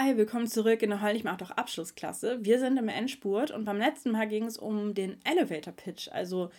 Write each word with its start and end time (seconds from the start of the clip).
Hi, 0.00 0.16
willkommen 0.16 0.46
zurück 0.46 0.82
in 0.82 0.90
der 0.90 1.02
Heul 1.02 1.14
nicht 1.14 1.24
mehr 1.24 1.36
doch 1.36 1.50
Abschlussklasse. 1.50 2.38
Wir 2.42 2.60
sind 2.60 2.76
im 2.76 2.88
Endspurt 2.88 3.50
und 3.50 3.64
beim 3.64 3.78
letzten 3.78 4.12
Mal 4.12 4.28
ging 4.28 4.44
es 4.44 4.56
um 4.56 4.94
den 4.94 5.16
Elevator 5.24 5.72
Pitch, 5.72 6.08
also 6.12 6.50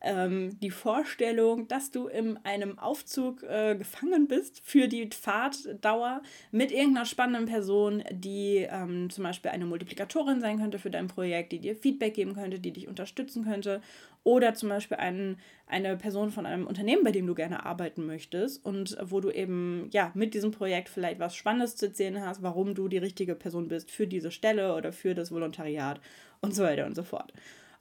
ähm, 0.00 0.58
die 0.60 0.70
Vorstellung, 0.70 1.66
dass 1.68 1.90
du 1.90 2.06
in 2.06 2.36
einem 2.44 2.78
Aufzug 2.78 3.42
äh, 3.42 3.74
gefangen 3.76 4.28
bist 4.28 4.60
für 4.64 4.88
die 4.88 5.08
Fahrtdauer 5.10 6.22
mit 6.52 6.70
irgendeiner 6.70 7.06
spannenden 7.06 7.46
Person, 7.46 8.04
die 8.10 8.66
ähm, 8.70 9.10
zum 9.10 9.24
Beispiel 9.24 9.50
eine 9.50 9.66
Multiplikatorin 9.66 10.40
sein 10.40 10.58
könnte 10.58 10.78
für 10.78 10.90
dein 10.90 11.08
Projekt, 11.08 11.52
die 11.52 11.58
dir 11.58 11.74
Feedback 11.74 12.14
geben 12.14 12.34
könnte, 12.34 12.60
die 12.60 12.72
dich 12.72 12.86
unterstützen 12.86 13.44
könnte 13.44 13.80
oder 14.24 14.54
zum 14.54 14.68
Beispiel 14.68 14.98
ein, 14.98 15.38
eine 15.66 15.96
Person 15.96 16.30
von 16.30 16.46
einem 16.46 16.66
Unternehmen, 16.66 17.02
bei 17.02 17.12
dem 17.12 17.26
du 17.26 17.34
gerne 17.34 17.64
arbeiten 17.64 18.06
möchtest 18.06 18.64
und 18.64 18.96
wo 19.02 19.20
du 19.20 19.30
eben 19.30 19.88
ja 19.90 20.12
mit 20.14 20.34
diesem 20.34 20.50
Projekt 20.50 20.88
vielleicht 20.88 21.18
was 21.18 21.34
Spannendes 21.34 21.76
zu 21.76 21.86
erzählen 21.86 22.20
hast, 22.20 22.42
warum 22.42 22.74
du 22.74 22.88
die 22.88 22.98
richtige 22.98 23.34
Person 23.34 23.68
bist 23.68 23.90
für 23.90 24.06
diese 24.06 24.30
Stelle 24.30 24.76
oder 24.76 24.92
für 24.92 25.14
das 25.14 25.32
Volontariat 25.32 26.00
und 26.40 26.54
so 26.54 26.62
weiter 26.62 26.86
und 26.86 26.94
so 26.94 27.02
fort. 27.02 27.32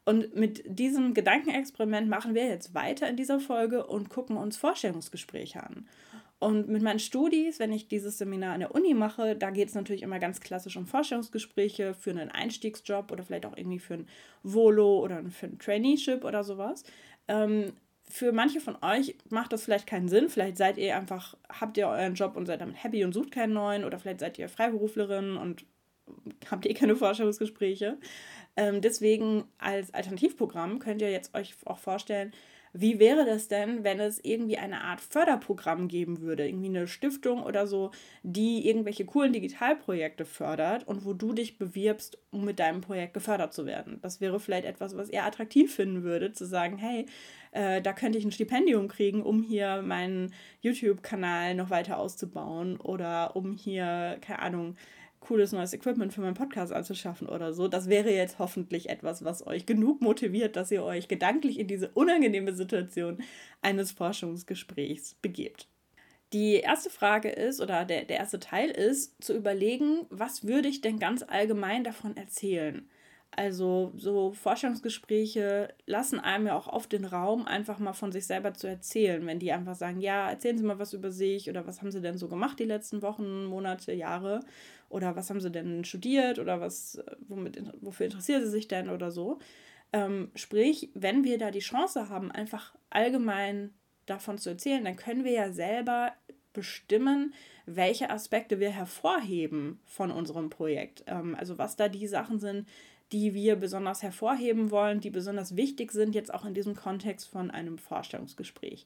Und 0.07 0.37
mit 0.37 0.63
diesem 0.65 1.13
Gedankenexperiment 1.13 2.07
machen 2.07 2.33
wir 2.33 2.45
jetzt 2.45 2.73
weiter 2.73 3.09
in 3.09 3.17
dieser 3.17 3.41
Folge 3.41 3.85
und 3.85 4.07
gucken 4.09 4.37
uns 4.37 4.55
Vorstellungsgespräche 4.55 5.61
an. 5.61 5.85
Und 6.39 6.69
mit 6.69 6.81
meinen 6.81 6.99
Studis, 6.99 7.59
wenn 7.59 7.73
ich 7.73 7.89
dieses 7.89 8.17
Seminar 8.17 8.53
an 8.53 8.61
der 8.61 8.73
Uni 8.73 8.93
mache, 8.93 9.35
da 9.35 9.49
geht 9.49 9.67
es 9.67 9.75
natürlich 9.75 10.03
immer 10.03 10.19
ganz 10.19 10.39
klassisch 10.39 10.77
um 10.77 10.87
Vorstellungsgespräche 10.87 11.93
für 11.93 12.11
einen 12.11 12.31
Einstiegsjob 12.31 13.11
oder 13.11 13.25
vielleicht 13.25 13.45
auch 13.45 13.57
irgendwie 13.57 13.79
für 13.79 13.95
ein 13.95 14.07
Volo 14.43 15.01
oder 15.01 15.21
für 15.25 15.47
ein 15.47 15.59
Traineeship 15.59 16.23
oder 16.23 16.45
sowas. 16.45 16.85
Ähm, 17.27 17.73
für 18.07 18.31
manche 18.31 18.61
von 18.61 18.77
euch 18.81 19.13
macht 19.29 19.51
das 19.51 19.65
vielleicht 19.65 19.87
keinen 19.87 20.07
Sinn. 20.07 20.29
Vielleicht 20.29 20.55
seid 20.55 20.77
ihr 20.77 20.95
einfach, 20.95 21.35
habt 21.49 21.75
ihr 21.75 21.89
euren 21.89 22.13
Job 22.13 22.37
und 22.37 22.45
seid 22.45 22.61
damit 22.61 22.81
happy 22.81 23.03
und 23.03 23.11
sucht 23.11 23.31
keinen 23.31 23.51
neuen 23.51 23.83
oder 23.83 23.99
vielleicht 23.99 24.21
seid 24.21 24.39
ihr 24.39 24.47
Freiberuflerin 24.47 25.35
und 25.35 25.65
habt 26.49 26.65
ihr 26.65 26.73
keine 26.73 26.95
Vorstellungsgespräche. 26.95 27.97
Ähm, 28.55 28.81
deswegen 28.81 29.45
als 29.57 29.93
Alternativprogramm 29.93 30.79
könnt 30.79 31.01
ihr 31.01 31.11
jetzt 31.11 31.35
euch 31.35 31.55
auch 31.65 31.77
vorstellen, 31.77 32.31
wie 32.73 32.99
wäre 32.99 33.25
das 33.25 33.47
denn, 33.47 33.83
wenn 33.83 33.99
es 33.99 34.23
irgendwie 34.23 34.57
eine 34.57 34.81
Art 34.81 35.01
Förderprogramm 35.01 35.87
geben 35.87 36.21
würde, 36.21 36.47
irgendwie 36.47 36.67
eine 36.67 36.87
Stiftung 36.87 37.41
oder 37.41 37.65
so, 37.65 37.91
die 38.23 38.67
irgendwelche 38.67 39.05
coolen 39.05 39.33
Digitalprojekte 39.33 40.25
fördert 40.25 40.87
und 40.87 41.05
wo 41.05 41.13
du 41.13 41.33
dich 41.33 41.57
bewirbst, 41.57 42.19
um 42.29 42.45
mit 42.45 42.59
deinem 42.59 42.81
Projekt 42.81 43.13
gefördert 43.13 43.53
zu 43.53 43.65
werden? 43.65 43.99
Das 44.01 44.21
wäre 44.21 44.39
vielleicht 44.39 44.65
etwas, 44.65 44.95
was 44.95 45.09
ihr 45.09 45.23
attraktiv 45.23 45.73
finden 45.73 46.03
würde, 46.03 46.33
zu 46.33 46.45
sagen, 46.45 46.77
hey, 46.77 47.05
äh, 47.51 47.81
da 47.81 47.93
könnte 47.93 48.19
ich 48.19 48.25
ein 48.25 48.31
Stipendium 48.31 48.87
kriegen, 48.87 49.23
um 49.23 49.41
hier 49.41 49.81
meinen 49.81 50.33
YouTube-Kanal 50.61 51.55
noch 51.55 51.69
weiter 51.69 51.97
auszubauen 51.97 52.77
oder 52.77 53.35
um 53.35 53.53
hier, 53.53 54.17
keine 54.21 54.39
Ahnung, 54.39 54.75
cooles 55.27 55.51
neues 55.51 55.73
Equipment 55.73 56.13
für 56.13 56.21
meinen 56.21 56.35
Podcast 56.35 56.71
anzuschaffen 56.71 57.27
oder 57.27 57.53
so. 57.53 57.67
Das 57.67 57.89
wäre 57.89 58.11
jetzt 58.11 58.39
hoffentlich 58.39 58.89
etwas, 58.89 59.25
was 59.25 59.45
euch 59.45 59.65
genug 59.65 60.01
motiviert, 60.01 60.55
dass 60.55 60.71
ihr 60.71 60.83
euch 60.83 61.09
gedanklich 61.09 61.59
in 61.59 61.67
diese 61.67 61.89
unangenehme 61.89 62.53
Situation 62.53 63.21
eines 63.61 63.91
Forschungsgesprächs 63.91 65.15
begebt. 65.15 65.67
Die 66.33 66.55
erste 66.55 66.89
Frage 66.89 67.29
ist, 67.29 67.61
oder 67.61 67.83
der, 67.83 68.05
der 68.05 68.17
erste 68.17 68.39
Teil 68.39 68.69
ist, 68.69 69.21
zu 69.21 69.35
überlegen, 69.35 70.05
was 70.09 70.45
würde 70.45 70.69
ich 70.69 70.81
denn 70.81 70.99
ganz 70.99 71.23
allgemein 71.23 71.83
davon 71.83 72.15
erzählen? 72.15 72.89
Also 73.31 73.93
so 73.97 74.31
Forschungsgespräche 74.31 75.73
lassen 75.85 76.19
einem 76.19 76.47
ja 76.47 76.57
auch 76.57 76.67
oft 76.67 76.91
den 76.91 77.05
Raum, 77.05 77.45
einfach 77.45 77.77
mal 77.77 77.93
von 77.93 78.11
sich 78.11 78.25
selber 78.25 78.53
zu 78.53 78.67
erzählen. 78.67 79.25
Wenn 79.25 79.39
die 79.39 79.51
einfach 79.51 79.75
sagen, 79.75 79.99
ja, 79.99 80.29
erzählen 80.29 80.57
Sie 80.57 80.63
mal 80.63 80.79
was 80.79 80.93
über 80.93 81.11
sich 81.11 81.49
oder 81.49 81.67
was 81.67 81.81
haben 81.81 81.91
Sie 81.91 82.01
denn 82.01 82.17
so 82.17 82.29
gemacht 82.29 82.59
die 82.59 82.63
letzten 82.65 83.01
Wochen, 83.01 83.45
Monate, 83.45 83.93
Jahre 83.93 84.39
oder 84.89 85.15
was 85.15 85.29
haben 85.29 85.41
Sie 85.41 85.51
denn 85.51 85.83
studiert 85.83 86.39
oder 86.39 86.61
was, 86.61 87.03
womit, 87.27 87.61
wofür 87.81 88.05
interessieren 88.05 88.43
Sie 88.43 88.49
sich 88.49 88.67
denn 88.67 88.89
oder 88.89 89.11
so. 89.11 89.39
Ähm, 89.93 90.31
sprich, 90.35 90.89
wenn 90.93 91.23
wir 91.23 91.37
da 91.37 91.51
die 91.51 91.59
Chance 91.59 92.09
haben, 92.09 92.31
einfach 92.31 92.75
allgemein 92.89 93.73
davon 94.05 94.37
zu 94.37 94.49
erzählen, 94.49 94.83
dann 94.83 94.95
können 94.95 95.23
wir 95.23 95.31
ja 95.31 95.51
selber 95.51 96.13
bestimmen, 96.53 97.33
welche 97.65 98.09
Aspekte 98.09 98.59
wir 98.59 98.71
hervorheben 98.71 99.79
von 99.85 100.11
unserem 100.11 100.49
Projekt. 100.49 101.03
Ähm, 101.07 101.35
also 101.35 101.57
was 101.57 101.75
da 101.75 101.87
die 101.87 102.07
Sachen 102.07 102.39
sind, 102.39 102.67
die 103.11 103.33
wir 103.33 103.55
besonders 103.55 104.03
hervorheben 104.03 104.71
wollen, 104.71 104.99
die 104.99 105.09
besonders 105.09 105.55
wichtig 105.55 105.91
sind, 105.91 106.15
jetzt 106.15 106.33
auch 106.33 106.45
in 106.45 106.53
diesem 106.53 106.75
Kontext 106.75 107.27
von 107.29 107.51
einem 107.51 107.77
Vorstellungsgespräch. 107.77 108.85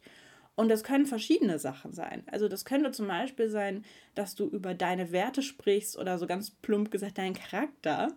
Und 0.56 0.69
das 0.69 0.84
können 0.84 1.06
verschiedene 1.06 1.59
Sachen 1.59 1.94
sein. 1.94 2.23
Also 2.29 2.50
das 2.50 2.66
könnte 2.66 2.91
zum 2.91 3.07
Beispiel 3.07 3.50
sein, 3.50 3.85
dass 4.16 4.35
du 4.35 4.47
über 4.47 4.73
deine 4.73 5.12
Werte 5.12 5.41
sprichst 5.41 5.97
oder 5.97 6.17
so 6.17 6.28
ganz 6.28 6.51
plump 6.51 6.91
gesagt 6.91 7.17
deinen 7.17 7.34
Charakter. 7.34 8.09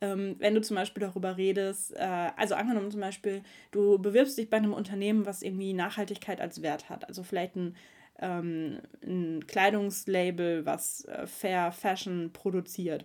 Ähm, 0.00 0.36
wenn 0.38 0.54
du 0.54 0.62
zum 0.62 0.76
Beispiel 0.76 1.02
darüber 1.02 1.36
redest, 1.36 1.94
äh, 1.94 2.30
also 2.36 2.54
angenommen 2.54 2.90
zum 2.90 3.00
Beispiel, 3.00 3.42
du 3.72 3.98
bewirbst 3.98 4.38
dich 4.38 4.48
bei 4.48 4.56
einem 4.56 4.72
Unternehmen, 4.72 5.26
was 5.26 5.42
irgendwie 5.42 5.74
Nachhaltigkeit 5.74 6.40
als 6.40 6.62
Wert 6.62 6.88
hat. 6.88 7.06
Also 7.08 7.22
vielleicht 7.22 7.56
ein, 7.56 7.76
ähm, 8.20 8.80
ein 9.04 9.46
Kleidungslabel, 9.46 10.64
was 10.64 11.04
äh, 11.04 11.26
Fair 11.26 11.72
Fashion 11.72 12.32
produziert. 12.32 13.04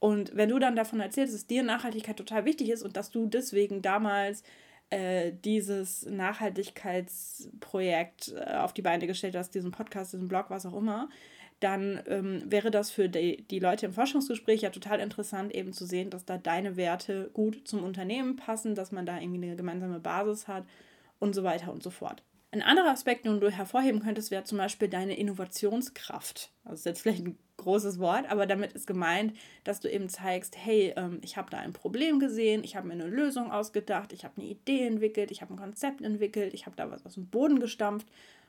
Und 0.00 0.36
wenn 0.36 0.48
du 0.48 0.58
dann 0.58 0.76
davon 0.76 1.00
erzählst, 1.00 1.34
dass 1.34 1.46
dir 1.46 1.62
Nachhaltigkeit 1.62 2.16
total 2.16 2.44
wichtig 2.44 2.70
ist 2.70 2.82
und 2.82 2.96
dass 2.96 3.10
du 3.10 3.26
deswegen 3.26 3.82
damals 3.82 4.42
äh, 4.90 5.32
dieses 5.44 6.06
Nachhaltigkeitsprojekt 6.06 8.34
äh, 8.34 8.56
auf 8.56 8.72
die 8.72 8.82
Beine 8.82 9.06
gestellt 9.06 9.36
hast, 9.36 9.54
diesen 9.54 9.70
Podcast, 9.70 10.12
diesen 10.12 10.28
Blog, 10.28 10.46
was 10.48 10.66
auch 10.66 10.74
immer, 10.74 11.08
dann 11.60 12.00
ähm, 12.06 12.42
wäre 12.46 12.70
das 12.70 12.90
für 12.90 13.08
die, 13.08 13.44
die 13.48 13.58
Leute 13.58 13.86
im 13.86 13.92
Forschungsgespräch 13.92 14.62
ja 14.62 14.70
total 14.70 15.00
interessant, 15.00 15.54
eben 15.54 15.72
zu 15.72 15.86
sehen, 15.86 16.10
dass 16.10 16.24
da 16.24 16.38
deine 16.38 16.76
Werte 16.76 17.30
gut 17.32 17.66
zum 17.66 17.82
Unternehmen 17.82 18.36
passen, 18.36 18.74
dass 18.74 18.92
man 18.92 19.06
da 19.06 19.18
irgendwie 19.18 19.44
eine 19.44 19.56
gemeinsame 19.56 20.00
Basis 20.00 20.46
hat 20.46 20.64
und 21.18 21.34
so 21.34 21.42
weiter 21.42 21.72
und 21.72 21.82
so 21.82 21.90
fort. 21.90 22.22
Ein 22.50 22.62
anderer 22.62 22.90
Aspekt, 22.90 23.26
den 23.26 23.40
du 23.40 23.50
hervorheben 23.50 24.00
könntest, 24.00 24.30
wäre 24.30 24.44
zum 24.44 24.56
Beispiel 24.56 24.88
deine 24.88 25.18
Innovationskraft. 25.18 26.50
Das 26.64 26.80
ist 26.80 26.86
jetzt 26.86 27.02
vielleicht 27.02 27.26
ein 27.26 27.38
großes 27.68 27.98
Wort, 27.98 28.30
aber 28.30 28.46
damit 28.46 28.72
ist 28.72 28.86
gemeint, 28.86 29.34
dass 29.62 29.80
du 29.80 29.90
eben 29.90 30.08
zeigst, 30.08 30.56
hey, 30.56 30.94
ähm, 30.96 31.18
ich 31.22 31.36
habe 31.36 31.50
da 31.50 31.58
ein 31.58 31.74
Problem 31.74 32.18
gesehen, 32.18 32.64
ich 32.64 32.76
habe 32.76 32.88
mir 32.88 32.94
eine 32.94 33.06
Lösung 33.06 33.52
ausgedacht, 33.52 34.14
ich 34.14 34.24
habe 34.24 34.40
eine 34.40 34.48
Idee 34.48 34.86
entwickelt, 34.86 35.30
ich 35.30 35.42
habe 35.42 35.52
ein 35.52 35.58
Konzept 35.58 36.00
entwickelt, 36.00 36.54
ich 36.54 36.64
habe 36.64 36.76
da 36.76 36.90
was 36.90 37.04
aus 37.04 37.14
dem 37.14 37.26
Boden 37.26 37.60
gestampft, 37.60 38.08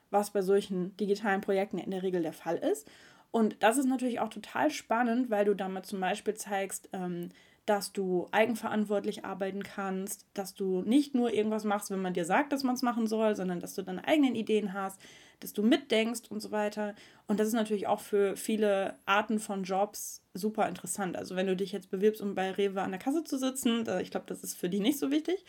was 0.10 0.32
bei 0.32 0.42
solchen 0.42 0.96
digitalen 0.96 1.42
Projekten 1.42 1.80
in 1.80 1.92
der 1.92 2.02
Regel 2.02 2.22
der 2.22 2.32
Fall 2.32 2.56
ist. 2.56 2.88
Und 3.32 3.58
das 3.60 3.78
ist 3.78 3.88
natürlich 3.88 4.22
auch 4.22 4.30
total 4.30 4.72
spannend, 4.72 5.30
weil 5.30 5.44
du 5.44 5.54
damit 5.54 5.86
zum 5.86 6.00
Beispiel 6.00 6.36
zeigst, 6.36 6.88
ähm, 6.94 7.30
dass 7.66 7.92
du 7.92 8.30
eigenverantwortlich 8.32 9.26
arbeiten 9.26 9.64
kannst, 9.64 10.26
dass 10.34 10.56
du 10.56 10.82
nicht 10.82 11.14
nur 11.14 11.34
irgendwas 11.34 11.66
machst, 11.66 11.92
wenn 11.92 12.02
man 12.02 12.14
dir 12.14 12.26
sagt, 12.26 12.54
dass 12.54 12.64
man 12.64 12.76
es 12.76 12.84
machen 12.84 13.06
soll, 13.06 13.36
sondern 13.36 13.60
dass 13.60 13.76
du 13.76 13.82
deine 13.82 14.08
eigenen 14.08 14.36
Ideen 14.36 14.74
hast, 14.74 15.00
dass 15.40 15.54
du 15.54 15.64
mitdenkst 15.64 16.30
und 16.30 16.42
so 16.42 16.52
weiter. 16.52 16.96
Und 17.28 17.40
das 17.40 17.48
ist 17.48 17.54
natürlich 17.54 17.88
auch 17.88 18.00
für 18.00 18.36
viele 18.36 18.96
Arten 19.06 19.40
von 19.40 19.64
Jobs 19.64 20.22
super 20.34 20.68
interessant. 20.68 21.18
Also 21.18 21.36
wenn 21.36 21.48
du 21.48 21.56
dich 21.56 21.72
jetzt 21.72 21.92
bewirbst, 21.92 22.22
um 22.22 22.36
bei 22.36 22.52
Rewe 22.52 22.82
an 22.82 22.92
der 22.92 23.00
Kasse 23.00 23.24
zu 23.24 23.38
sitzen, 23.38 23.86
ich 24.02 24.12
glaube, 24.12 24.26
das 24.28 24.44
ist 24.44 24.56
für 24.56 24.70
die 24.70 24.80
nicht 24.80 25.00
so 25.00 25.12
wichtig. 25.12 25.46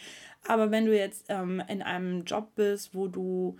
Aber 0.46 0.70
wenn 0.70 0.86
du 0.86 0.96
jetzt 0.96 1.26
ähm, 1.28 1.62
in 1.68 1.82
einem 1.82 2.24
Job 2.24 2.54
bist, 2.54 2.94
wo 2.94 3.08
du 3.08 3.56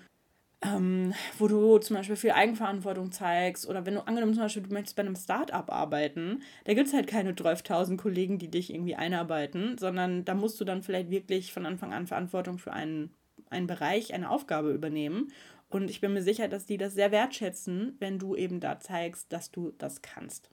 ähm, 0.63 1.15
wo 1.39 1.49
du 1.49 1.79
zum 1.79 1.97
Beispiel 1.97 2.17
viel 2.17 2.33
Eigenverantwortung 2.33 3.12
zeigst 3.12 3.67
oder 3.67 3.87
wenn 3.87 3.95
du 3.95 4.07
angenommen 4.07 4.35
zum 4.35 4.43
Beispiel, 4.43 4.62
du 4.62 4.73
möchtest 4.73 4.97
bei 4.97 5.03
einem 5.03 5.17
Startup 5.17 5.71
arbeiten, 5.71 6.43
da 6.65 6.75
gibt 6.75 6.89
es 6.89 6.95
halt 6.95 7.07
keine 7.07 7.33
12.000 7.33 7.97
Kollegen, 7.97 8.39
die 8.39 8.49
dich 8.49 8.73
irgendwie 8.73 8.95
einarbeiten, 8.95 9.79
sondern 9.79 10.25
da 10.25 10.35
musst 10.35 10.61
du 10.61 10.65
dann 10.65 10.83
vielleicht 10.83 11.11
wirklich 11.11 11.53
von 11.53 11.65
Anfang 11.65 11.95
an 11.95 12.07
Verantwortung 12.07 12.59
für 12.59 12.75
einen, 12.75 13.15
einen 13.49 13.67
Bereich, 13.67 14.12
eine 14.12 14.29
Aufgabe 14.29 14.73
übernehmen 14.73 15.33
und 15.70 15.88
ich 15.88 16.00
bin 16.00 16.12
mir 16.12 16.22
sicher, 16.22 16.48
dass 16.48 16.66
die 16.66 16.76
das 16.76 16.94
sehr 16.94 17.12
wertschätzen, 17.12 17.97
wenn 18.00 18.19
du 18.19 18.36
eben 18.36 18.60
da 18.60 18.81
zeigst, 18.81 19.32
dass 19.32 19.50
du 19.50 19.72
das 19.78 20.03
kannst. 20.03 20.50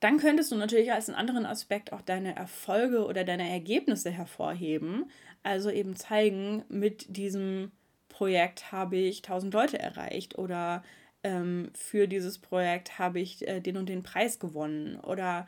Dann 0.00 0.18
könntest 0.18 0.50
du 0.50 0.56
natürlich 0.56 0.92
als 0.92 1.08
einen 1.08 1.18
anderen 1.18 1.44
Aspekt 1.44 1.92
auch 1.92 2.00
deine 2.00 2.34
Erfolge 2.34 3.04
oder 3.04 3.22
deine 3.22 3.48
Ergebnisse 3.48 4.10
hervorheben. 4.10 5.10
Also 5.42 5.70
eben 5.70 5.94
zeigen, 5.94 6.64
mit 6.70 7.16
diesem 7.16 7.70
Projekt 8.08 8.72
habe 8.72 8.96
ich 8.96 9.18
1000 9.18 9.52
Leute 9.52 9.78
erreicht 9.78 10.38
oder 10.38 10.82
ähm, 11.22 11.70
für 11.74 12.08
dieses 12.08 12.38
Projekt 12.38 12.98
habe 12.98 13.20
ich 13.20 13.46
äh, 13.46 13.60
den 13.60 13.76
und 13.76 13.90
den 13.90 14.02
Preis 14.02 14.38
gewonnen 14.38 14.96
oder 14.96 15.46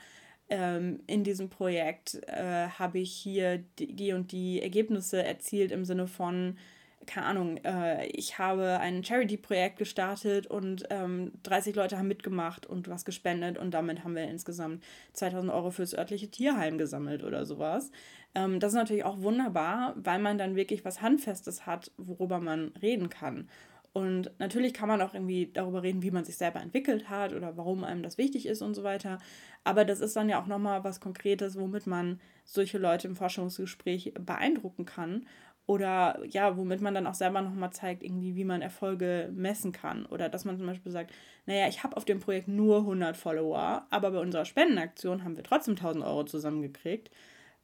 ähm, 0.50 1.00
in 1.06 1.24
diesem 1.24 1.48
Projekt 1.48 2.20
äh, 2.26 2.68
habe 2.78 2.98
ich 2.98 3.12
hier 3.12 3.64
die, 3.78 3.94
die 3.94 4.12
und 4.12 4.32
die 4.32 4.60
Ergebnisse 4.60 5.24
erzielt 5.24 5.72
im 5.72 5.86
Sinne 5.86 6.06
von 6.06 6.58
keine 7.06 7.26
Ahnung, 7.26 7.56
äh, 7.58 8.06
ich 8.06 8.38
habe 8.38 8.78
ein 8.81 9.04
Charity-Projekt 9.04 9.78
gestartet 9.78 10.46
und 10.46 10.84
ähm, 10.90 11.32
30 11.43 11.75
Leute 11.75 11.99
haben 11.99 12.08
mitgemacht 12.08 12.66
und 12.66 12.88
was 12.88 13.04
gespendet 13.04 13.58
und 13.58 13.72
damit 13.72 14.04
haben 14.04 14.14
wir 14.14 14.25
insgesamt 14.25 14.82
2000 15.12 15.52
Euro 15.52 15.70
fürs 15.70 15.94
örtliche 15.96 16.31
Tierheim 16.31 16.78
gesammelt 16.78 17.25
oder 17.25 17.46
sowas. 17.46 17.90
Ähm, 18.34 18.60
das 18.60 18.72
ist 18.72 18.78
natürlich 18.78 19.04
auch 19.04 19.20
wunderbar, 19.20 19.94
weil 19.96 20.19
man 20.19 20.38
dann 20.38 20.56
wirklich 20.56 20.84
was 20.84 21.02
Handfestes 21.02 21.66
hat, 21.66 21.90
worüber 21.96 22.40
man 22.40 22.72
reden 22.81 23.08
kann. 23.08 23.48
Und 23.93 24.31
natürlich 24.38 24.72
kann 24.72 24.88
man 24.88 25.02
auch 25.02 25.12
irgendwie 25.12 25.50
darüber 25.52 25.82
reden, 25.82 26.02
wie 26.02 26.10
man 26.10 26.25
sich 26.25 26.38
selber 26.38 26.60
entwickelt 26.60 27.10
hat 27.10 27.34
oder 27.34 27.58
warum 27.58 27.84
einem 27.84 28.02
das 28.02 28.16
wichtig 28.16 28.46
ist 28.46 28.62
und 28.62 28.75
so 28.75 28.84
weiter. 28.84 29.19
Aber 29.64 29.84
das 29.84 30.00
ist 30.00 30.16
dann 30.16 30.31
ja 30.31 30.40
auch 30.40 30.46
nochmal 30.46 30.82
was 30.82 31.00
Konkretes, 31.00 31.58
womit 31.58 31.87
man 31.87 32.19
solche 32.44 32.78
Leute 32.78 33.06
im 33.06 33.16
Forschungsgespräch 33.16 34.14
beeindrucken 34.19 34.87
kann. 34.87 35.26
Oder 35.66 36.20
ja, 36.28 36.56
womit 36.56 36.80
man 36.80 36.94
dann 36.94 37.06
auch 37.06 37.14
selber 37.14 37.40
nochmal 37.40 37.72
zeigt, 37.72 38.02
irgendwie, 38.02 38.34
wie 38.34 38.44
man 38.44 38.62
Erfolge 38.62 39.30
messen 39.32 39.72
kann. 39.72 40.06
Oder 40.06 40.28
dass 40.28 40.44
man 40.44 40.58
zum 40.58 40.66
Beispiel 40.66 40.90
sagt, 40.90 41.12
naja, 41.46 41.68
ich 41.68 41.82
habe 41.84 41.96
auf 41.96 42.04
dem 42.04 42.20
Projekt 42.20 42.48
nur 42.48 42.78
100 42.78 43.16
Follower, 43.16 43.86
aber 43.90 44.10
bei 44.10 44.18
unserer 44.18 44.44
Spendenaktion 44.44 45.24
haben 45.24 45.36
wir 45.36 45.44
trotzdem 45.44 45.74
1000 45.74 46.04
Euro 46.04 46.24
zusammengekriegt. 46.24 47.10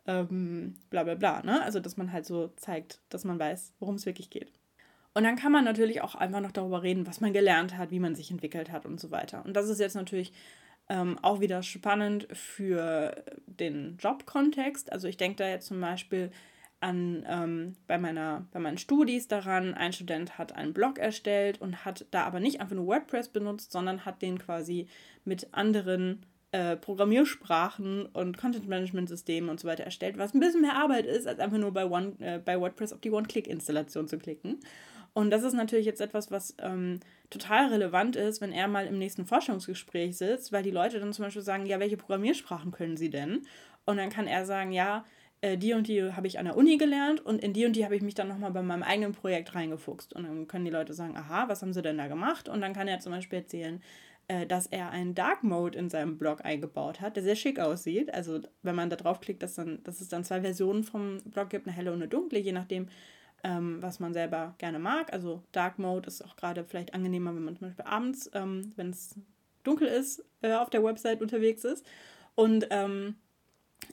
Ähm, 0.07 0.77
bla 0.91 1.03
bla 1.03 1.17
bla. 1.17 1.43
Ne? 1.43 1.61
Also, 1.63 1.81
dass 1.81 1.97
man 1.97 2.13
halt 2.13 2.25
so 2.25 2.49
zeigt, 2.57 3.01
dass 3.11 3.25
man 3.25 3.39
weiß, 3.39 3.75
worum 3.81 3.97
es 3.97 4.07
wirklich 4.07 4.31
geht. 4.31 4.53
Und 5.15 5.25
dann 5.25 5.37
kann 5.37 5.51
man 5.51 5.65
natürlich 5.65 6.01
auch 6.01 6.15
einfach 6.15 6.41
noch 6.41 6.53
darüber 6.53 6.83
reden, 6.83 7.07
was 7.07 7.21
man 7.21 7.33
gelernt 7.33 7.77
hat, 7.77 7.91
wie 7.91 7.99
man 7.99 8.15
sich 8.15 8.31
entwickelt 8.31 8.71
hat 8.71 8.87
und 8.87 9.01
so 9.01 9.11
weiter. 9.11 9.45
Und 9.45 9.55
das 9.55 9.69
ist 9.69 9.81
jetzt 9.81 9.97
natürlich 9.97 10.33
ähm, 10.89 11.19
auch 11.23 11.41
wieder 11.41 11.63
spannend 11.63 12.29
für 12.33 13.25
den 13.47 13.97
Jobkontext. 13.99 14.93
Also 14.93 15.09
ich 15.09 15.17
denke 15.17 15.37
da 15.37 15.49
jetzt 15.49 15.67
zum 15.67 15.81
Beispiel 15.81 16.31
an 16.81 17.25
ähm, 17.29 17.77
bei, 17.87 17.99
meiner, 17.99 18.47
bei 18.53 18.61
meinen 18.61 18.79
Studis 18.79 19.29
daran, 19.29 19.75
ein 19.75 19.93
Student 19.93 20.39
hat 20.39 20.55
einen 20.55 20.73
Blog 20.73 20.99
erstellt 20.99 21.61
und 21.61 21.85
hat 21.85 22.07
da 22.11 22.25
aber 22.25 22.41
nicht 22.41 22.61
einfach 22.61 22.77
nur 22.77 22.87
WordPress 22.87 23.29
benutzt, 23.29 23.73
sondern 23.73 24.05
hat 24.05 24.23
den 24.23 24.39
quasi 24.39 24.87
mit 25.25 25.53
anderen 25.53 26.25
äh, 26.53 26.77
Programmiersprachen 26.77 28.07
und 28.07 28.39
Content-Management-Systemen 28.39 29.51
und 29.51 29.61
so 29.61 29.69
weiter 29.69 29.85
erstellt, 29.85 30.19
was 30.19 30.35
ein 30.35 30.41
bisschen 30.41 30.63
mehr 30.63 30.77
Arbeit 30.77 31.05
ist, 31.05 31.27
als 31.27 31.41
einfach 31.41 31.59
nur 31.59 31.73
bei, 31.73 31.85
One, 31.85 32.15
äh, 32.21 32.39
bei 32.39 32.61
WordPress 32.61 32.93
auf 32.93 33.01
die 33.01 33.11
One-Click-Installation 33.11 34.09
zu 34.09 34.19
klicken. 34.19 34.61
Und 35.15 35.31
das 35.31 35.43
ist 35.43 35.55
natürlich 35.55 35.87
jetzt 35.87 36.01
etwas, 36.01 36.31
was 36.31 36.55
ähm, 36.61 37.01
total 37.29 37.69
relevant 37.69 38.15
ist, 38.15 38.41
wenn 38.41 38.53
er 38.53 38.69
mal 38.69 38.87
im 38.87 38.99
nächsten 38.99 39.27
Forschungsgespräch 39.27 40.17
sitzt, 40.17 40.53
weil 40.53 40.63
die 40.63 40.71
Leute 40.71 41.01
dann 41.01 41.13
zum 41.13 41.25
Beispiel 41.25 41.43
sagen, 41.43 41.67
ja, 41.67 41.81
welche 41.81 41.97
Programmiersprachen 41.97 42.71
können 42.71 42.97
sie 42.97 43.11
denn? 43.11 43.43
Und 43.85 43.97
dann 43.97 44.11
kann 44.11 44.27
er 44.27 44.47
sagen, 44.47 44.71
ja, 44.71 45.05
äh, 45.41 45.57
die 45.57 45.73
und 45.73 45.87
die 45.89 46.13
habe 46.13 46.27
ich 46.27 46.39
an 46.39 46.47
der 46.47 46.57
Uni 46.57 46.77
gelernt 46.77 47.25
und 47.25 47.43
in 47.43 47.53
die 47.53 47.67
und 47.67 47.75
die 47.75 47.85
habe 47.85 47.97
ich 47.97 48.03
mich 48.03 48.15
dann 48.15 48.29
nochmal 48.29 48.51
bei 48.51 48.63
meinem 48.63 48.83
eigenen 48.83 49.13
Projekt 49.13 49.55
reingefuchst. 49.55 50.13
Und 50.13 50.25
dann 50.25 50.49
können 50.49 50.65
die 50.65 50.71
Leute 50.71 50.95
sagen, 50.95 51.17
aha, 51.17 51.49
was 51.49 51.63
haben 51.63 51.73
sie 51.73 51.83
denn 51.83 51.99
da 51.99 52.09
gemacht? 52.09 52.49
Und 52.49 52.61
dann 52.61 52.73
kann 52.73 52.89
er 52.89 53.01
zum 53.01 53.13
Beispiel 53.13 53.41
erzählen, 53.41 53.81
äh, 54.29 54.47
dass 54.47 54.67
er 54.67 54.91
einen 54.91 55.15
Dark 55.15 55.43
Mode 55.43 55.79
in 55.79 55.89
seinem 55.89 56.19
Blog 56.19 56.45
eingebaut 56.45 57.01
hat, 57.01 57.17
der 57.17 57.23
sehr 57.23 57.37
schick 57.37 57.59
aussieht. 57.59 58.13
Also 58.13 58.41
wenn 58.63 58.75
man 58.75 58.91
da 58.91 58.97
draufklickt, 58.97 59.43
dass, 59.43 59.55
dann, 59.55 59.83
dass 59.85 60.01
es 60.01 60.09
dann 60.09 60.25
zwei 60.25 60.41
Versionen 60.41 60.85
vom 60.85 61.19
Blog 61.25 61.51
gibt, 61.51 61.67
eine 61.67 61.75
helle 61.75 61.93
und 61.93 61.99
eine 61.99 62.09
dunkle, 62.09 62.39
je 62.39 62.53
nachdem, 62.53 62.89
ähm, 63.45 63.81
was 63.81 64.01
man 64.01 64.13
selber 64.13 64.55
gerne 64.59 64.79
mag. 64.79 65.13
Also 65.13 65.43
Dark 65.53 65.79
Mode 65.79 66.09
ist 66.09 66.25
auch 66.25 66.37
gerade 66.37 66.65
vielleicht 66.65 66.95
angenehmer, 66.95 67.35
wenn 67.35 67.45
man 67.45 67.57
zum 67.57 67.69
Beispiel 67.69 67.85
abends, 67.85 68.31
ähm, 68.35 68.73
wenn 68.77 68.91
es 68.91 69.15
dunkel 69.65 69.89
ist, 69.89 70.25
äh, 70.43 70.53
auf 70.55 70.71
der 70.71 70.83
Website 70.83 71.23
unterwegs 71.23 71.65
ist. 71.65 71.87
Und 72.35 72.67
ähm, 72.71 73.17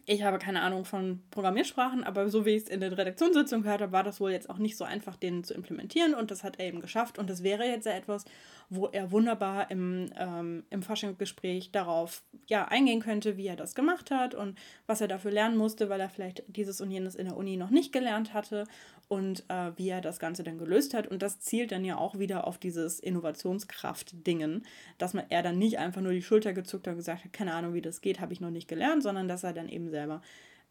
ich 0.08 0.24
habe 0.24 0.38
keine 0.38 0.62
Ahnung 0.62 0.86
von 0.86 1.22
Programmiersprachen, 1.32 2.04
aber 2.04 2.30
so 2.30 2.46
wie 2.46 2.52
ich 2.52 2.64
es 2.64 2.70
in 2.70 2.80
der 2.80 2.96
Redaktionssitzung 2.96 3.64
gehört 3.64 3.82
habe, 3.82 3.92
war 3.92 4.04
das 4.04 4.20
wohl 4.20 4.32
jetzt 4.32 4.50
auch 4.50 4.60
nicht 4.60 4.78
so 4.78 4.84
einfach, 4.84 5.16
den 5.16 5.44
zu 5.44 5.54
implementieren. 5.56 6.14
Und 6.14 6.30
das 6.30 6.44
hat 6.44 6.60
er 6.60 6.68
eben 6.68 6.80
geschafft. 6.80 7.18
Und 7.18 7.30
das 7.30 7.42
wäre 7.42 7.66
jetzt 7.66 7.86
ja 7.86 7.94
etwas, 7.94 8.26
wo 8.70 8.88
er 8.88 9.12
wunderbar 9.12 9.70
im, 9.72 10.10
ähm, 10.18 10.64
im 10.70 10.82
Forschungsgespräch 10.82 11.72
darauf 11.72 12.24
ja, 12.48 12.68
eingehen 12.68 13.02
könnte, 13.02 13.38
wie 13.38 13.48
er 13.48 13.56
das 13.56 13.76
gemacht 13.76 14.12
hat 14.12 14.36
und 14.36 14.58
was 14.88 15.02
er 15.02 15.08
dafür 15.08 15.32
lernen 15.32 15.58
musste, 15.58 15.90
weil 15.90 16.00
er 16.00 16.10
vielleicht 16.10 16.44
dieses 16.48 16.82
und 16.82 16.92
jenes 16.92 17.16
in 17.16 17.28
der 17.28 17.38
Uni 17.38 17.58
noch 17.58 17.70
nicht 17.70 17.92
gelernt 17.92 18.34
hatte 18.34 18.66
und 19.08 19.44
äh, 19.50 19.72
wie 19.78 19.90
er 19.90 20.02
das 20.02 20.20
Ganze 20.20 20.44
dann 20.44 20.58
gelöst 20.58 20.94
hat. 20.94 21.08
Und 21.08 21.22
das 21.22 21.40
zielt 21.40 21.72
dann 21.72 21.86
ja 21.86 21.98
auch 21.98 22.18
wieder 22.18 22.48
auf 22.48 22.58
dieses 22.58 23.00
Innovationskraft-Dingen, 23.00 24.66
dass 24.98 25.14
man 25.14 25.26
er 25.30 25.44
dann 25.44 25.58
nicht 25.58 25.78
einfach 25.80 26.02
nur 26.02 26.12
die 26.12 26.22
Schulter 26.22 26.54
gezuckt 26.54 26.88
hat 26.88 26.94
und 26.94 27.00
gesagt 27.00 27.24
hat, 27.24 27.34
keine 27.34 27.54
Ahnung, 27.54 27.74
wie 27.74 27.82
das 27.82 28.02
geht, 28.02 28.20
habe 28.20 28.34
ich 28.34 28.42
noch 28.42 28.52
nicht 28.52 28.68
gelernt, 28.68 29.04
sondern 29.04 29.28
dass 29.28 29.44
er 29.44 29.54
dann 29.54 29.70
eben 29.70 29.90
selber 29.90 30.22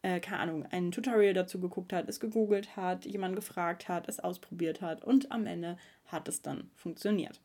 äh, 0.05 0.19
keine 0.19 0.39
Ahnung, 0.39 0.65
ein 0.69 0.91
Tutorial 0.91 1.33
dazu 1.33 1.59
geguckt 1.59 1.91
hat, 1.91 2.07
es 2.07 2.19
gegoogelt 2.19 2.75
hat, 2.75 3.05
jemand 3.05 3.35
gefragt 3.35 3.87
hat, 3.87 4.07
es 4.07 4.19
ausprobiert 4.19 4.81
hat 4.81 5.03
und 5.03 5.31
am 5.31 5.47
Ende 5.47 5.77
hat 6.05 6.27
es 6.27 6.43
dann 6.43 6.69
funktioniert. 6.75 7.41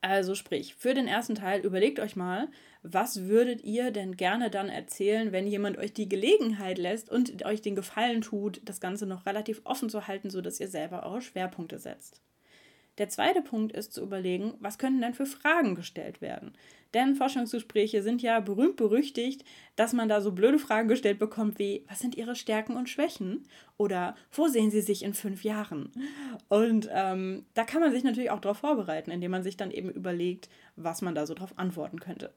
Also 0.00 0.36
sprich, 0.36 0.76
für 0.76 0.94
den 0.94 1.08
ersten 1.08 1.34
Teil 1.34 1.60
überlegt 1.60 1.98
euch 1.98 2.14
mal, 2.14 2.48
was 2.82 3.24
würdet 3.24 3.64
ihr 3.64 3.90
denn 3.90 4.16
gerne 4.16 4.48
dann 4.48 4.68
erzählen, 4.68 5.32
wenn 5.32 5.46
jemand 5.46 5.76
euch 5.76 5.92
die 5.92 6.08
Gelegenheit 6.08 6.78
lässt 6.78 7.10
und 7.10 7.44
euch 7.44 7.62
den 7.62 7.74
Gefallen 7.74 8.20
tut, 8.20 8.60
das 8.64 8.80
Ganze 8.80 9.06
noch 9.06 9.26
relativ 9.26 9.60
offen 9.64 9.90
zu 9.90 10.06
halten, 10.06 10.30
sodass 10.30 10.60
ihr 10.60 10.68
selber 10.68 11.04
eure 11.04 11.20
Schwerpunkte 11.20 11.80
setzt. 11.80 12.22
Der 12.98 13.08
zweite 13.08 13.42
Punkt 13.42 13.72
ist 13.72 13.92
zu 13.92 14.02
überlegen, 14.02 14.54
was 14.58 14.76
könnten 14.76 15.00
denn 15.00 15.14
für 15.14 15.26
Fragen 15.26 15.76
gestellt 15.76 16.20
werden? 16.20 16.52
Denn 16.94 17.14
Forschungsgespräche 17.14 18.02
sind 18.02 18.22
ja 18.22 18.40
berühmt 18.40 18.76
berüchtigt, 18.76 19.44
dass 19.76 19.92
man 19.92 20.08
da 20.08 20.20
so 20.20 20.32
blöde 20.32 20.58
Fragen 20.58 20.88
gestellt 20.88 21.18
bekommt 21.18 21.58
wie, 21.58 21.84
was 21.88 22.00
sind 22.00 22.16
Ihre 22.16 22.34
Stärken 22.34 22.76
und 22.76 22.88
Schwächen? 22.88 23.44
Oder 23.76 24.16
wo 24.32 24.48
sehen 24.48 24.70
Sie 24.70 24.80
sich 24.80 25.04
in 25.04 25.14
fünf 25.14 25.44
Jahren? 25.44 25.92
Und 26.48 26.88
ähm, 26.92 27.44
da 27.54 27.64
kann 27.64 27.80
man 27.80 27.92
sich 27.92 28.04
natürlich 28.04 28.30
auch 28.30 28.40
darauf 28.40 28.58
vorbereiten, 28.58 29.10
indem 29.10 29.30
man 29.30 29.42
sich 29.42 29.56
dann 29.56 29.70
eben 29.70 29.90
überlegt, 29.90 30.48
was 30.76 31.02
man 31.02 31.14
da 31.14 31.26
so 31.26 31.34
drauf 31.34 31.52
antworten 31.56 32.00
könnte. 32.00 32.32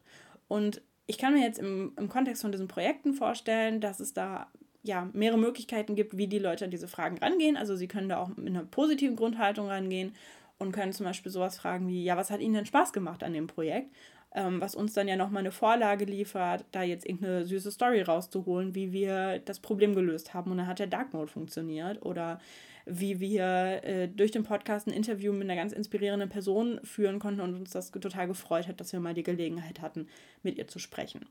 Und 0.48 0.82
ich 1.08 1.18
kann 1.18 1.34
mir 1.34 1.44
jetzt 1.44 1.60
im, 1.60 1.94
im 1.98 2.10
Kontext 2.10 2.42
von 2.42 2.52
diesen 2.52 2.68
Projekten 2.68 3.14
vorstellen, 3.14 3.82
dass 3.82 4.00
es 4.00 4.14
da 4.14 4.48
ja, 4.84 5.10
mehrere 5.14 5.38
Möglichkeiten 5.38 5.96
gibt, 5.96 6.18
wie 6.18 6.28
die 6.28 6.40
Leute 6.40 6.66
an 6.66 6.72
diese 6.72 6.88
Fragen 6.88 7.18
rangehen. 7.20 7.56
Also 7.56 7.76
sie 7.76 7.88
können 7.88 8.10
da 8.10 8.18
auch 8.18 8.30
mit 8.36 8.48
einer 8.48 8.64
positiven 8.64 9.16
Grundhaltung 9.16 9.68
rangehen 9.68 10.14
und 10.62 10.72
können 10.72 10.94
zum 10.94 11.06
Beispiel 11.06 11.32
sowas 11.32 11.58
fragen 11.58 11.88
wie, 11.88 12.04
ja, 12.04 12.16
was 12.16 12.32
hat 12.32 12.40
Ihnen 12.40 12.54
denn 12.54 12.66
Spaß 12.66 12.94
gemacht 12.94 13.24
an 13.24 13.34
dem 13.34 13.48
Projekt? 13.48 13.94
Ähm, 14.34 14.62
was 14.62 14.76
uns 14.76 14.94
dann 14.94 15.10
ja 15.10 15.18
nochmal 15.18 15.42
eine 15.42 15.52
Vorlage 15.52 16.06
liefert, 16.06 16.64
da 16.72 16.84
jetzt 16.84 17.06
irgendeine 17.06 17.44
süße 17.44 17.72
Story 17.72 18.02
rauszuholen, 18.02 18.76
wie 18.76 18.94
wir 18.94 19.40
das 19.40 19.60
Problem 19.60 19.94
gelöst 19.94 20.34
haben 20.34 20.52
und 20.52 20.58
dann 20.58 20.68
hat 20.68 20.80
der 20.80 20.88
Dark 20.88 21.14
Mode 21.14 21.32
funktioniert 21.32 22.06
oder 22.06 22.40
wie 22.86 23.20
wir 23.20 23.84
äh, 23.84 24.08
durch 24.08 24.32
den 24.32 24.44
Podcast 24.44 24.88
ein 24.88 24.94
Interview 24.94 25.34
mit 25.34 25.44
einer 25.44 25.56
ganz 25.56 25.74
inspirierenden 25.74 26.30
Person 26.30 26.80
führen 26.84 27.20
konnten 27.20 27.42
und 27.42 27.56
uns 27.56 27.72
das 27.72 27.92
total 27.92 28.28
gefreut 28.28 28.68
hat, 28.68 28.80
dass 28.80 28.94
wir 28.94 29.00
mal 29.00 29.14
die 29.14 29.24
Gelegenheit 29.24 29.82
hatten, 29.82 30.08
mit 30.44 30.58
ihr 30.58 30.68
zu 30.68 30.80
sprechen. 30.80 31.26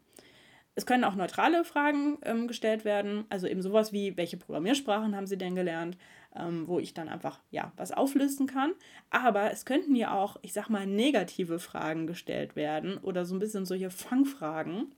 Es 0.74 0.86
können 0.86 1.04
auch 1.04 1.14
neutrale 1.14 1.64
Fragen 1.64 2.18
ähm, 2.22 2.48
gestellt 2.48 2.84
werden, 2.84 3.24
also 3.28 3.46
eben 3.46 3.62
sowas 3.62 3.92
wie, 3.92 4.16
welche 4.16 4.36
Programmiersprachen 4.36 5.16
haben 5.16 5.26
Sie 5.26 5.38
denn 5.38 5.54
gelernt? 5.54 5.96
Ähm, 6.36 6.68
wo 6.68 6.78
ich 6.78 6.94
dann 6.94 7.08
einfach 7.08 7.40
ja 7.50 7.72
was 7.76 7.92
auflisten 7.92 8.46
kann. 8.46 8.72
Aber 9.10 9.50
es 9.50 9.64
könnten 9.64 9.94
ja 9.94 10.14
auch, 10.14 10.36
ich 10.42 10.52
sag 10.52 10.68
mal, 10.68 10.86
negative 10.86 11.58
Fragen 11.58 12.06
gestellt 12.06 12.56
werden 12.56 12.98
oder 12.98 13.24
so 13.24 13.34
ein 13.34 13.40
bisschen 13.40 13.66
solche 13.66 13.90
Fangfragen, 13.90 14.92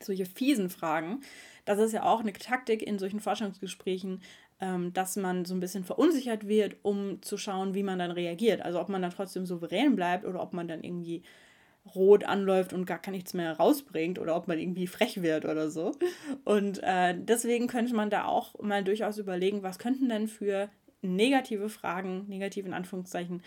solche 0.00 0.26
fiesen 0.26 0.70
Fragen. 0.70 1.20
Das 1.64 1.78
ist 1.78 1.92
ja 1.92 2.04
auch 2.04 2.20
eine 2.20 2.32
Taktik 2.32 2.82
in 2.82 2.98
solchen 2.98 3.20
Forschungsgesprächen, 3.20 4.22
ähm, 4.60 4.92
dass 4.92 5.16
man 5.16 5.44
so 5.44 5.54
ein 5.54 5.60
bisschen 5.60 5.84
verunsichert 5.84 6.46
wird, 6.46 6.76
um 6.82 7.20
zu 7.22 7.36
schauen, 7.36 7.74
wie 7.74 7.82
man 7.82 7.98
dann 7.98 8.10
reagiert. 8.10 8.62
Also 8.62 8.80
ob 8.80 8.88
man 8.88 9.02
dann 9.02 9.10
trotzdem 9.10 9.46
souverän 9.46 9.96
bleibt 9.96 10.24
oder 10.24 10.40
ob 10.42 10.52
man 10.52 10.68
dann 10.68 10.82
irgendwie 10.82 11.22
rot 11.94 12.24
anläuft 12.24 12.72
und 12.72 12.86
gar 12.86 13.00
nichts 13.10 13.34
mehr 13.34 13.56
rausbringt 13.56 14.18
oder 14.18 14.36
ob 14.36 14.48
man 14.48 14.58
irgendwie 14.58 14.86
frech 14.86 15.22
wird 15.22 15.44
oder 15.44 15.70
so. 15.70 15.92
Und 16.44 16.82
äh, 16.82 17.14
deswegen 17.18 17.66
könnte 17.66 17.94
man 17.94 18.10
da 18.10 18.24
auch 18.24 18.58
mal 18.60 18.84
durchaus 18.84 19.18
überlegen, 19.18 19.62
was 19.62 19.78
könnten 19.78 20.08
denn 20.08 20.28
für 20.28 20.68
negative 21.02 21.68
Fragen, 21.68 22.26
negative 22.28 22.68
in 22.68 22.74
Anführungszeichen, 22.74 23.42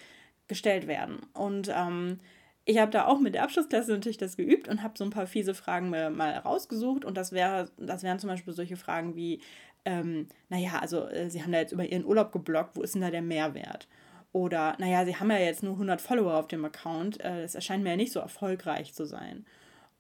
gestellt 0.48 0.88
werden. 0.88 1.22
Und 1.34 1.72
ähm, 1.74 2.20
ich 2.66 2.80
habe 2.80 2.92
da 2.92 3.06
auch 3.06 3.20
mit 3.20 3.36
der 3.36 3.44
Abschlussklasse 3.44 3.92
natürlich 3.92 4.18
das 4.18 4.38
geübt 4.38 4.68
und 4.68 4.84
habe 4.84 4.98
so 4.98 5.04
ein 5.04 5.12
paar 5.12 5.28
fiese 5.28 5.54
Fragen 5.54 5.90
mal, 5.90 6.10
mal 6.10 6.38
rausgesucht. 6.38 7.06
Und 7.06 7.16
das, 7.16 7.32
wär, 7.32 7.70
das 7.78 8.04
wären 8.04 8.20
zum 8.20 8.30
Beispiel 8.30 8.54
solche 8.54 8.76
Fragen 8.76 9.16
wie, 9.16 9.40
ähm, 9.86 10.28
naja, 10.50 10.80
also 10.82 11.08
äh, 11.08 11.30
Sie 11.30 11.42
haben 11.42 11.52
da 11.52 11.60
jetzt 11.60 11.72
über 11.72 11.86
Ihren 11.86 12.06
Urlaub 12.06 12.32
geblockt, 12.32 12.76
wo 12.76 12.82
ist 12.82 12.96
denn 12.96 13.02
da 13.02 13.12
der 13.12 13.22
Mehrwert? 13.22 13.88
Oder, 14.36 14.76
naja, 14.80 15.06
sie 15.06 15.16
haben 15.16 15.32
ja 15.32 15.38
jetzt 15.38 15.64
nur 15.64 15.72
100 15.76 16.02
Follower 16.02 16.34
auf 16.34 16.50
dem 16.50 16.66
Account. 16.66 17.22
Äh, 17.22 17.44
das 17.44 17.56
erscheint 17.56 17.86
mir 17.86 17.92
ja 17.92 17.96
nicht 17.96 18.12
so 18.12 18.20
erfolgreich 18.20 18.94
zu 18.94 19.06
sein. 19.06 19.46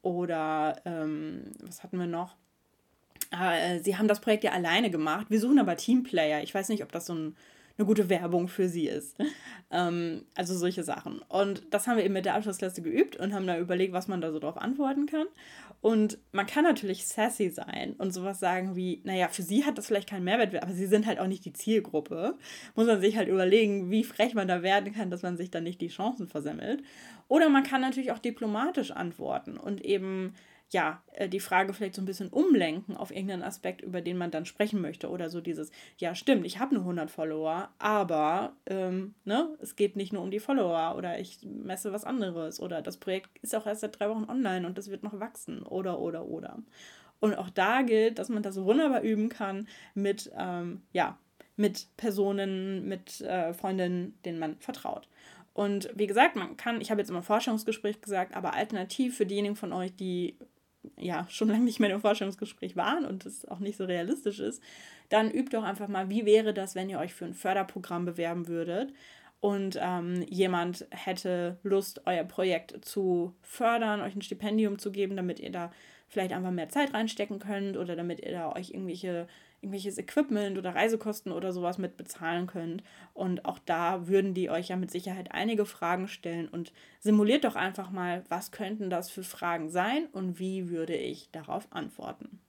Oder, 0.02 0.82
ähm, 0.84 1.54
was 1.64 1.84
hatten 1.84 1.98
wir 1.98 2.06
noch? 2.06 2.36
Äh, 3.32 3.80
sie 3.80 3.96
haben 3.98 4.10
das 4.10 4.20
Projekt 4.20 4.44
ja 4.44 4.52
alleine 4.52 4.90
gemacht. 4.90 5.28
Wir 5.30 5.40
suchen 5.40 5.58
aber 5.58 5.78
Teamplayer. 5.78 6.44
Ich 6.44 6.54
weiß 6.54 6.68
nicht, 6.68 6.84
ob 6.84 6.92
das 6.92 7.06
so 7.06 7.16
ein 7.16 7.38
eine 7.78 7.86
gute 7.86 8.10
Werbung 8.10 8.48
für 8.48 8.70
sie 8.70 8.88
ist. 8.88 9.18
Ähm, 9.72 10.24
also 10.36 10.56
solche 10.56 10.84
Sachen. 10.84 11.20
Und 11.28 11.64
das 11.72 11.88
haben 11.88 11.98
wir 11.98 12.06
eben 12.06 12.14
mit 12.14 12.26
der 12.26 12.36
Abschlussklasse 12.36 12.82
geübt 12.82 13.18
und 13.18 13.34
haben 13.34 13.48
da 13.48 13.58
überlegt, 13.58 13.94
was 13.94 14.08
man 14.08 14.22
da 14.22 14.32
so 14.32 14.40
drauf 14.40 14.58
antworten 14.58 15.08
kann. 15.08 15.26
Und 15.82 16.18
man 16.32 16.46
kann 16.46 16.64
natürlich 16.64 17.06
sassy 17.08 17.50
sein 17.50 17.94
und 17.98 18.14
sowas 18.14 18.40
sagen 18.40 18.76
wie, 18.76 19.02
naja, 19.04 19.28
für 19.28 19.42
sie 19.42 19.66
hat 19.66 19.78
das 19.78 19.88
vielleicht 19.88 20.10
keinen 20.10 20.24
Mehrwert, 20.24 20.56
aber 20.62 20.74
sie 20.74 20.86
sind 20.88 21.06
halt 21.06 21.20
auch 21.20 21.28
nicht 21.28 21.46
die 21.46 21.54
Zielgruppe. 21.54 22.36
Muss 22.76 22.88
man 22.88 23.02
sich 23.02 23.18
halt 23.18 23.28
überlegen, 23.28 23.92
wie 23.92 24.04
frech 24.04 24.34
man 24.36 24.48
da 24.48 24.62
werden 24.64 24.94
kann, 24.94 25.10
dass 25.10 25.24
man 25.24 25.36
sich 25.36 25.52
dann 25.52 25.64
nicht 25.64 25.82
die 25.82 25.90
Chancen 25.90 26.28
versemmelt. 26.28 26.84
Oder 27.28 27.50
man 27.50 27.64
kann 27.64 27.82
natürlich 27.82 28.12
auch 28.12 28.20
diplomatisch 28.20 28.92
antworten 28.92 29.58
und 29.58 29.84
eben 29.84 30.34
ja, 30.76 31.02
äh, 31.14 31.30
die 31.30 31.40
Frage 31.40 31.74
vielleicht 31.74 31.96
so 31.96 32.02
ein 32.02 32.06
bisschen 32.06 32.28
umlenken 32.28 32.98
auf 32.98 33.10
irgendeinen 33.10 33.44
Aspekt, 33.44 33.80
über 33.80 34.02
den 34.02 34.18
man 34.18 34.30
dann 34.30 34.46
sprechen 34.46 34.82
möchte. 34.82 35.10
Oder 35.10 35.30
so 35.30 35.40
dieses, 35.40 35.72
ja, 35.98 36.16
stimmt, 36.16 36.46
ich 36.46 36.60
habe 36.60 36.76
nur 36.76 36.84
100 36.84 37.10
Follower, 37.10 37.70
aber 37.80 38.52
ähm, 38.66 39.16
ne, 39.24 39.56
es 39.62 39.78
geht 39.78 39.96
nicht 39.96 40.12
nur 40.12 40.22
um 40.22 40.32
die 40.32 40.42
Follower 40.42 40.96
oder 40.98 41.18
ich 41.18 41.40
messe 41.44 41.94
was 41.94 42.04
anderes 42.04 42.60
oder 42.60 42.82
das 42.82 42.98
Projekt 42.98 43.30
ist 43.42 43.56
auch 43.56 43.66
erst 43.66 43.82
seit 43.82 43.98
drei 43.98 44.10
Wochen 44.10 44.30
online 44.30 44.68
und 44.68 44.78
das 44.78 44.92
wird 44.92 45.02
noch 45.02 45.18
wachsen 45.18 45.64
oder, 45.64 45.98
oder, 46.00 46.26
oder. 46.26 46.60
Und 47.22 47.36
auch 47.36 47.50
da 47.50 47.82
gilt, 47.82 48.20
dass 48.20 48.28
man 48.28 48.44
das 48.44 48.62
wunderbar 48.62 49.02
üben 49.02 49.30
kann 49.30 49.70
mit, 49.94 50.30
ähm, 50.38 50.82
ja, 50.92 51.18
mit 51.56 51.88
Personen, 51.96 52.86
mit 52.86 53.22
äh, 53.22 53.54
Freundinnen, 53.54 54.20
denen 54.26 54.40
man 54.40 54.58
vertraut. 54.58 55.08
Und 55.54 55.90
wie 55.96 56.08
gesagt, 56.08 56.36
man 56.36 56.58
kann, 56.58 56.82
ich 56.82 56.92
habe 56.92 57.00
jetzt 57.00 57.10
immer 57.10 57.24
Forschungsgespräch 57.24 58.02
gesagt, 58.02 58.36
aber 58.36 58.56
alternativ 58.56 59.16
für 59.16 59.26
diejenigen 59.26 59.56
von 59.56 59.72
euch, 59.72 59.96
die 59.96 60.36
ja 60.98 61.26
schon 61.30 61.50
lange 61.50 61.64
nicht 61.64 61.80
mehr 61.80 61.90
im 61.90 62.02
Forschungsgespräch 62.02 62.76
waren 62.76 63.06
und 63.06 63.26
es 63.26 63.46
auch 63.46 63.60
nicht 63.60 63.78
so 63.78 63.86
realistisch 63.86 64.40
ist, 64.40 64.62
dann 65.10 65.32
übt 65.32 65.56
doch 65.56 65.64
einfach 65.64 65.88
mal, 65.88 66.10
wie 66.10 66.26
wäre 66.26 66.54
das, 66.54 66.76
wenn 66.76 66.90
ihr 66.90 67.00
euch 67.00 67.14
für 67.14 67.26
ein 67.26 67.34
Förderprogramm 67.34 68.06
bewerben 68.06 68.48
würdet 68.48 68.94
und 69.40 69.78
ähm, 69.80 70.24
jemand 70.28 70.88
hätte 70.90 71.60
Lust, 71.64 72.02
euer 72.06 72.24
Projekt 72.24 72.84
zu 72.84 73.36
fördern, 73.42 74.02
euch 74.02 74.16
ein 74.16 74.22
Stipendium 74.22 74.80
zu 74.80 74.92
geben, 74.92 75.16
damit 75.16 75.40
ihr 75.40 75.52
da 75.52 75.72
vielleicht 76.08 76.34
einfach 76.34 76.52
mehr 76.52 76.70
Zeit 76.70 76.94
reinstecken 76.94 77.40
könnt 77.40 77.78
oder 77.78 77.96
damit 77.96 78.22
ihr 78.22 78.32
da 78.32 78.54
euch 78.54 78.72
irgendwelche 78.72 79.28
irgendwelches 79.66 79.98
Equipment 79.98 80.60
oder 80.60 80.76
Reisekosten 80.76 81.32
oder 81.32 81.52
sowas 81.52 81.80
mit 81.80 81.98
bezahlen 81.98 82.46
könnt. 82.46 82.84
Und 83.14 83.46
auch 83.46 83.58
da 83.58 84.08
würden 84.08 84.36
die 84.36 84.52
euch 84.52 84.70
ja 84.70 84.76
mit 84.76 84.92
Sicherheit 84.92 85.32
einige 85.32 85.66
Fragen 85.66 86.08
stellen 86.08 86.48
und 86.48 86.72
simuliert 87.00 87.44
doch 87.44 87.56
einfach 87.56 87.90
mal, 87.90 88.24
was 88.30 88.52
könnten 88.52 88.92
das 88.92 89.10
für 89.10 89.24
Fragen 89.24 89.70
sein 89.70 90.08
und 90.12 90.40
wie 90.40 90.70
würde 90.70 90.96
ich 90.96 91.32
darauf 91.32 91.68
antworten. 91.72 92.40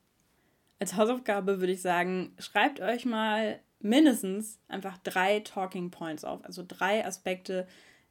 Als 0.78 0.94
Hausaufgabe 0.94 1.60
würde 1.60 1.72
ich 1.72 1.80
sagen, 1.80 2.34
schreibt 2.38 2.80
euch 2.80 3.06
mal 3.06 3.60
mindestens 3.80 4.60
einfach 4.68 4.98
drei 4.98 5.40
Talking 5.40 5.90
Points 5.90 6.22
auf, 6.22 6.44
also 6.44 6.62
drei 6.66 7.06
Aspekte, 7.06 7.66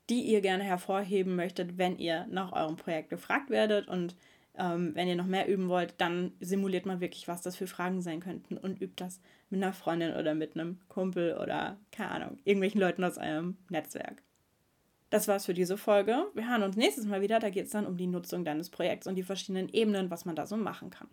die 0.09 0.21
ihr 0.21 0.41
gerne 0.41 0.63
hervorheben 0.63 1.35
möchtet, 1.35 1.77
wenn 1.77 1.97
ihr 1.99 2.25
nach 2.29 2.53
eurem 2.53 2.75
Projekt 2.75 3.11
gefragt 3.11 3.51
werdet 3.51 3.87
und 3.87 4.15
ähm, 4.57 4.91
wenn 4.95 5.07
ihr 5.07 5.15
noch 5.15 5.25
mehr 5.25 5.47
üben 5.47 5.69
wollt, 5.69 5.95
dann 5.97 6.33
simuliert 6.39 6.85
mal 6.85 7.01
wirklich, 7.01 7.27
was 7.27 7.41
das 7.41 7.55
für 7.55 7.67
Fragen 7.67 8.01
sein 8.01 8.19
könnten 8.19 8.57
und 8.57 8.81
übt 8.81 8.95
das 8.97 9.19
mit 9.49 9.61
einer 9.61 9.73
Freundin 9.73 10.15
oder 10.15 10.33
mit 10.33 10.55
einem 10.55 10.79
Kumpel 10.87 11.37
oder, 11.37 11.77
keine 11.91 12.11
Ahnung, 12.11 12.37
irgendwelchen 12.43 12.81
Leuten 12.81 13.03
aus 13.03 13.17
eurem 13.17 13.57
Netzwerk. 13.69 14.21
Das 15.09 15.27
war's 15.27 15.45
für 15.45 15.53
diese 15.53 15.77
Folge. 15.77 16.25
Wir 16.33 16.49
hören 16.49 16.63
uns 16.63 16.75
nächstes 16.75 17.05
Mal 17.05 17.21
wieder. 17.21 17.39
Da 17.39 17.49
geht 17.49 17.65
es 17.65 17.71
dann 17.71 17.85
um 17.85 17.95
die 17.95 18.07
Nutzung 18.07 18.43
deines 18.43 18.69
Projekts 18.69 19.07
und 19.07 19.15
die 19.15 19.23
verschiedenen 19.23 19.69
Ebenen, 19.69 20.09
was 20.09 20.25
man 20.25 20.35
da 20.35 20.45
so 20.45 20.57
machen 20.57 20.89
kann. 20.89 21.07